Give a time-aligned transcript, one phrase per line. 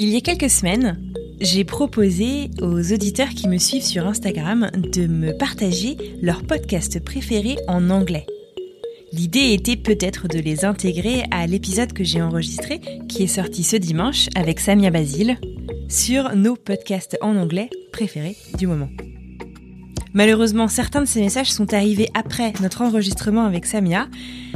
[0.00, 0.96] Il y a quelques semaines,
[1.40, 7.56] j'ai proposé aux auditeurs qui me suivent sur Instagram de me partager leur podcast préféré
[7.66, 8.24] en anglais.
[9.12, 13.74] L'idée était peut-être de les intégrer à l'épisode que j'ai enregistré, qui est sorti ce
[13.74, 15.36] dimanche avec Samia Basile,
[15.88, 18.90] sur nos podcasts en anglais préférés du moment.
[20.18, 24.08] Malheureusement, certains de ces messages sont arrivés après notre enregistrement avec Samia,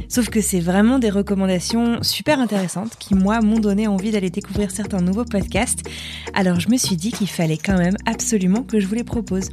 [0.09, 4.73] sauf que c'est vraiment des recommandations super intéressantes qui, moi, m'ont donné envie d'aller découvrir
[4.73, 5.89] certains nouveaux podcasts,
[6.34, 9.51] alors je me suis dit qu'il fallait quand même absolument que je vous les propose.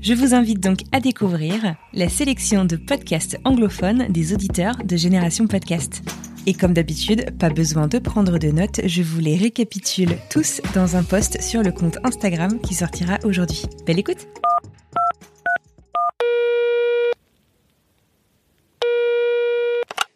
[0.00, 5.48] Je vous invite donc à découvrir la sélection de podcasts anglophones des auditeurs de Génération
[5.48, 6.02] Podcast.
[6.46, 10.94] Et comme d'habitude, pas besoin de prendre de notes, je vous les récapitule tous dans
[10.94, 13.62] un post sur le compte Instagram qui sortira aujourd'hui.
[13.84, 14.28] Belle écoute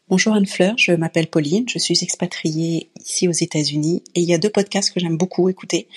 [0.08, 4.38] Bonjour Anne-Fleur, je m'appelle Pauline, je suis expatriée ici aux États-Unis et il y a
[4.38, 5.88] deux podcasts que j'aime beaucoup écouter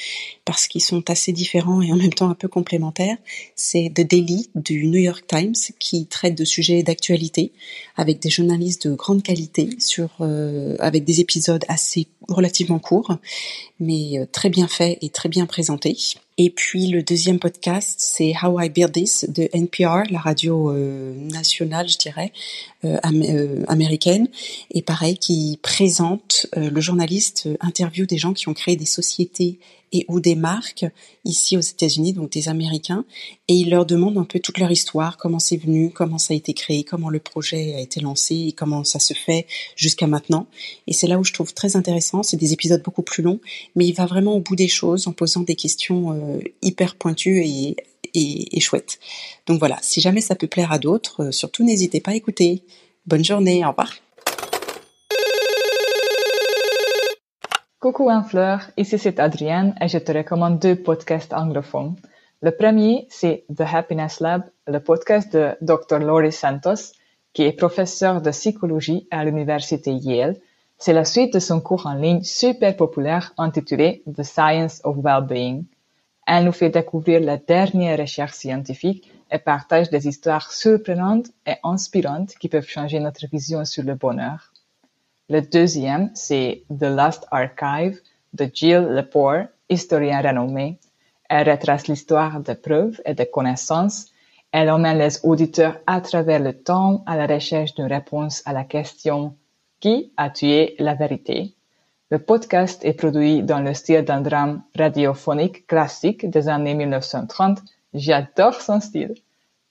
[0.46, 3.18] parce qu'ils sont assez différents et en même temps un peu complémentaires.
[3.56, 7.54] C'est The Daily du New York Times qui traite de sujets d'actualité
[7.98, 9.70] avec des journalistes de grande qualité
[10.22, 13.16] euh, avec des épisodes assez relativement courts
[13.80, 15.96] mais euh, très bien faits et très bien présentés.
[16.42, 21.14] Et puis le deuxième podcast, c'est How I Build This de NPR, la radio euh,
[21.14, 22.31] nationale, je dirais,
[22.86, 24.30] euh, euh, américaine.
[24.72, 29.59] Et pareil, qui présente, le journaliste interview des gens qui ont créé des sociétés
[29.92, 30.86] et ou des marques
[31.26, 33.06] ici aux États-Unis, donc des Américains,
[33.48, 36.38] et il leur demande un peu toute leur histoire, comment c'est venu, comment ça a
[36.38, 40.47] été créé, comment le projet a été lancé et comment ça se fait jusqu'à maintenant.
[40.88, 42.24] Et c'est là où je trouve très intéressant.
[42.24, 43.40] C'est des épisodes beaucoup plus longs,
[43.75, 46.12] mais il va vraiment au bout des choses en posant des questions
[46.62, 47.75] hyper pointues et,
[48.13, 49.00] et, et chouettes.
[49.47, 52.63] Donc voilà, si jamais ça peut plaire à d'autres, euh, surtout n'hésitez pas à écouter.
[53.06, 53.94] Bonne journée, au revoir.
[57.79, 61.95] Coucou Anne-Fleur, ici c'est Adrienne et je te recommande deux podcasts anglophones.
[62.41, 66.00] Le premier, c'est The Happiness Lab, le podcast de Dr.
[66.00, 66.94] Laurie Santos,
[67.34, 70.38] qui est professeur de psychologie à l'université Yale.
[70.78, 75.66] C'est la suite de son cours en ligne super populaire intitulé The Science of Wellbeing.
[76.31, 82.35] Elle nous fait découvrir la dernière recherche scientifique et partage des histoires surprenantes et inspirantes
[82.40, 84.53] qui peuvent changer notre vision sur le bonheur.
[85.28, 88.00] Le deuxième, c'est The Lost Archive
[88.34, 90.78] de Jill Lepore, historien renommé.
[91.28, 94.12] Elle retrace l'histoire de preuves et de connaissances.
[94.51, 98.66] Elle emmène les auditeurs à travers le temps à la recherche d'une réponse à la
[98.66, 99.35] question
[99.79, 101.56] Qui a tué la vérité?
[102.12, 107.59] Le podcast est produit dans le style d'un drame radiophonique classique des années 1930.
[107.94, 109.14] J'adore son style.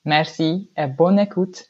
[0.04, 1.64] Merci et bonne écoute.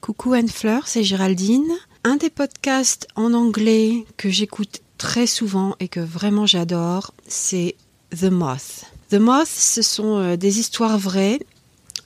[0.00, 1.72] Coucou Anne-Fleur, c'est Géraldine.
[2.02, 7.76] Un des podcasts en anglais que j'écoute très souvent et que vraiment j'adore, c'est
[8.10, 8.86] The Moth.
[9.10, 11.38] The Moth, ce sont euh, des histoires vraies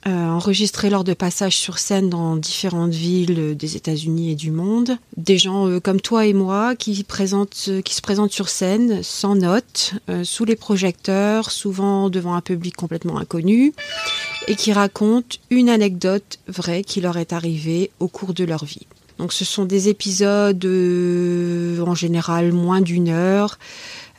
[0.07, 4.97] euh, enregistrées lors de passages sur scène dans différentes villes des États-Unis et du monde.
[5.17, 9.35] Des gens euh, comme toi et moi qui, euh, qui se présentent sur scène sans
[9.35, 13.73] notes, euh, sous les projecteurs, souvent devant un public complètement inconnu,
[14.47, 18.87] et qui racontent une anecdote vraie qui leur est arrivée au cours de leur vie.
[19.19, 23.59] Donc ce sont des épisodes euh, en général moins d'une heure,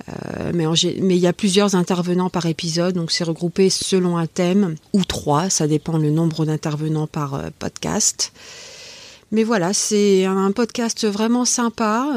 [0.09, 4.77] euh, mais, il y a plusieurs intervenants par épisode, donc c'est regroupé selon un thème,
[4.93, 8.33] ou trois, ça dépend le nombre d'intervenants par euh, podcast.
[9.33, 12.09] Mais voilà, c'est un podcast vraiment sympa.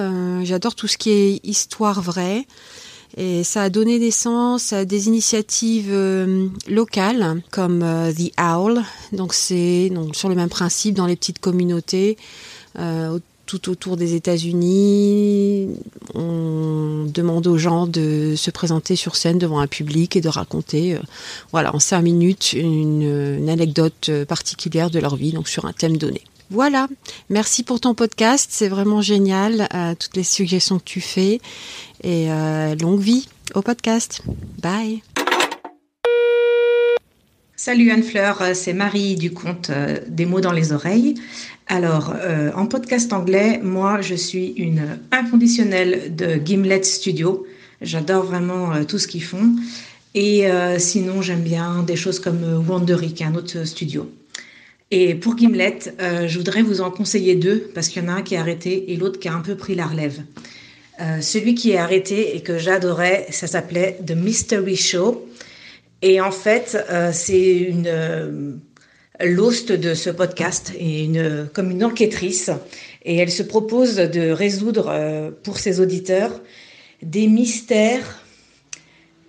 [0.42, 2.48] J'adore tout ce qui est histoire vraie.
[3.16, 5.96] Et ça a donné naissance à des initiatives
[6.68, 7.86] locales comme
[8.18, 8.82] The Owl.
[9.12, 12.63] Donc c'est sur le même principe dans les petites communautés au-
[13.46, 15.70] tout autour des États-Unis.
[16.16, 20.96] On demande aux gens de se présenter sur scène devant un public et de raconter,
[20.96, 21.00] euh,
[21.52, 25.98] voilà, en cinq minutes, une, anecdote euh, particulière de leur vie, donc sur un thème
[25.98, 26.22] donné.
[26.50, 26.88] Voilà,
[27.30, 31.40] merci pour ton podcast, c'est vraiment génial, euh, toutes les suggestions que tu fais
[32.04, 34.22] et euh, longue vie au podcast.
[34.62, 35.02] Bye.
[37.66, 41.16] Salut Anne-Fleur, euh, c'est Marie du compte euh, Des mots dans les oreilles.
[41.68, 47.48] Alors, euh, en podcast anglais, moi, je suis une inconditionnelle de Gimlet Studio.
[47.82, 49.56] J'adore vraiment tout ce qu'ils font.
[50.14, 50.46] Et
[50.78, 52.44] sinon, j'aime bien des choses comme
[53.24, 54.12] est un autre studio.
[54.92, 55.80] Et pour Gimlet,
[56.28, 58.92] je voudrais vous en conseiller deux, parce qu'il y en a un qui est arrêté
[58.92, 60.22] et l'autre qui a un peu pris la relève.
[61.22, 65.26] celui qui est arrêté et que j'adorais, ça s'appelait The Mystery Show.
[66.04, 68.52] Et en fait, euh, c'est une euh,
[69.22, 72.52] l'host de ce podcast et une comme une enquêtrice
[73.06, 76.42] et elle se propose de résoudre euh, pour ses auditeurs
[77.02, 78.22] des mystères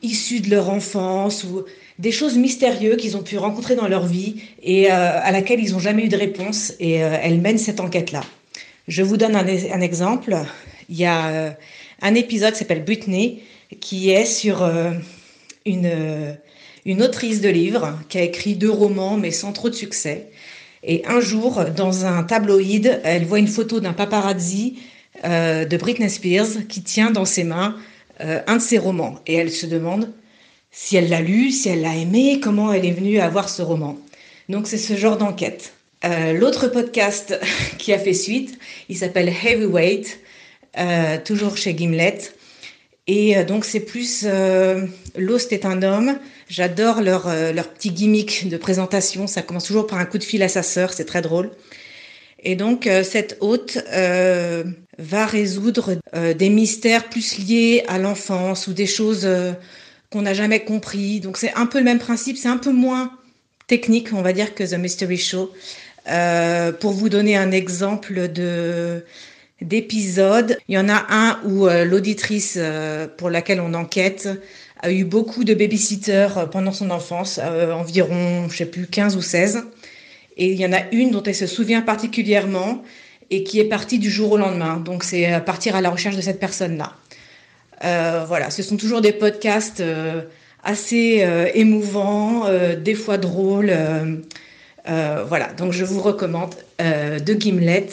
[0.02, 1.62] issus de leur enfance ou
[2.00, 5.78] des choses mystérieuses qu'ils ont pu rencontrer dans leur vie et à laquelle ils n'ont
[5.78, 8.22] jamais eu de réponse et elle mène cette enquête-là.
[8.86, 10.36] Je vous donne un, un, exemple.
[10.90, 11.56] Il y a
[12.02, 13.42] un épisode qui s'appelle Butney
[13.80, 14.62] qui est sur
[15.66, 16.37] une
[16.87, 20.28] une autrice de livres qui a écrit deux romans mais sans trop de succès.
[20.82, 24.78] Et un jour, dans un tabloïd, elle voit une photo d'un paparazzi
[25.25, 27.76] euh, de Britney Spears qui tient dans ses mains
[28.20, 29.19] euh, un de ses romans.
[29.26, 30.12] Et elle se demande
[30.70, 33.62] si elle l'a lu, si elle l'a aimé, comment elle est venue à voir ce
[33.62, 33.99] roman.
[34.50, 35.72] Donc c'est ce genre d'enquête.
[36.05, 37.38] Euh, l'autre podcast
[37.78, 38.58] qui a fait suite,
[38.90, 40.20] il s'appelle Heavyweight,
[41.25, 42.19] toujours chez Gimlet.
[43.06, 44.26] Et donc c'est plus
[45.16, 46.18] Lost est un homme,
[46.48, 49.26] J'adore leur, euh, leur petit gimmick de présentation.
[49.26, 51.50] Ça commence toujours par un coup de fil à sa sœur, c'est très drôle.
[52.42, 54.64] Et donc, euh, cette hôte euh,
[54.98, 55.96] va résoudre
[56.36, 59.28] des mystères plus liés à l'enfance ou des choses
[60.10, 61.18] qu'on n'a jamais compris.
[61.20, 63.10] Donc, c'est un peu le même principe, c'est un peu moins
[63.66, 65.52] technique, on va dire, que The Mystery Show.
[66.80, 69.04] pour vous donner un exemple de
[69.60, 72.58] d'épisode, il y en a un où l'auditrice
[73.16, 74.28] pour laquelle on enquête
[74.84, 79.16] a eu beaucoup de babysitters euh, pendant son enfance, euh, environ, je sais plus, 15
[79.16, 79.64] ou 16.
[80.36, 82.82] Et il y en a une dont elle se souvient particulièrement
[83.30, 84.76] et qui est partie du jour au lendemain.
[84.76, 86.92] Donc c'est partir à la recherche de cette personne-là.
[87.84, 89.82] Euh, voilà, ce sont toujours des podcasts
[90.62, 91.24] assez
[91.54, 92.46] émouvants,
[92.76, 93.72] des fois drôles.
[94.86, 97.86] voilà, donc je vous recommande de Gimlet,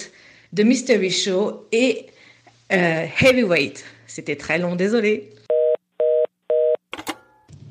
[0.54, 2.08] The Mystery Show et
[2.70, 3.86] Heavyweight.
[4.06, 5.30] C'était très long, désolé.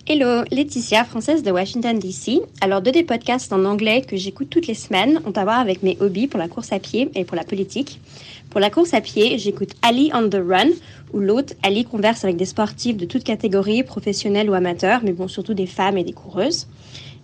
[0.09, 2.41] Hello, Laetitia, française de Washington DC.
[2.63, 5.83] Alors, deux des podcasts en anglais que j'écoute toutes les semaines ont à voir avec
[5.83, 8.01] mes hobbies pour la course à pied et pour la politique.
[8.49, 10.71] Pour la course à pied, j'écoute Ali on the Run,
[11.13, 15.29] où l'autre, Ali, converse avec des sportifs de toutes catégories, professionnels ou amateurs, mais bon,
[15.29, 16.67] surtout des femmes et des coureuses.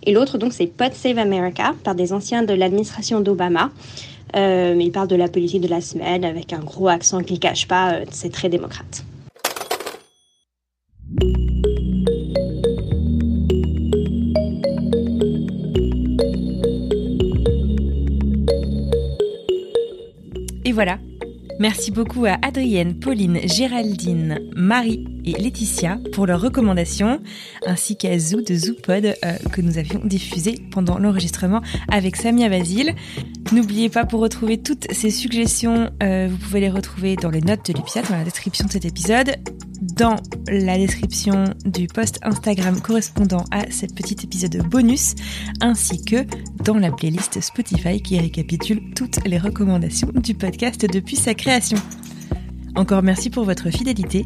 [0.03, 3.71] Et l'autre, donc, c'est Pod Save America, par des anciens de l'administration d'Obama.
[4.35, 7.39] Euh, il parle de la politique de la semaine avec un gros accent qui ne
[7.39, 9.03] cache pas, euh, c'est très démocrate.
[20.77, 20.99] voilà.
[21.59, 27.19] Merci beaucoup à Adrienne, Pauline, Géraldine, Marie et Laetitia pour leurs recommandations,
[27.65, 32.95] ainsi qu'à Zou de Zoopod euh, que nous avions diffusé pendant l'enregistrement avec Samia Basile.
[33.51, 37.67] N'oubliez pas pour retrouver toutes ces suggestions, euh, vous pouvez les retrouver dans les notes
[37.67, 39.35] de l'épisode, dans la description de cet épisode,
[39.81, 40.15] dans
[40.47, 45.15] la description du post Instagram correspondant à cet petit épisode bonus,
[45.61, 46.25] ainsi que
[46.63, 51.77] dans la playlist Spotify qui récapitule toutes les recommandations du podcast depuis sa création.
[52.75, 54.25] Encore merci pour votre fidélité.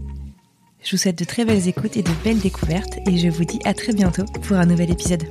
[0.84, 3.60] Je vous souhaite de très belles écoutes et de belles découvertes et je vous dis
[3.66, 5.24] à très bientôt pour un nouvel épisode.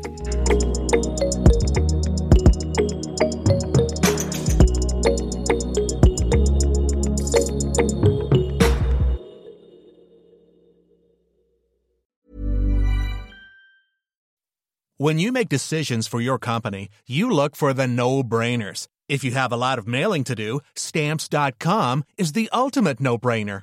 [14.99, 18.87] When you make decisions for your company, you look for the no-brainers.
[19.09, 23.63] If you have a lot of mailing to do, stamps.com is the ultimate no-brainer.